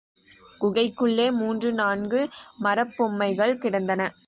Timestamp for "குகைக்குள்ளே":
0.61-1.31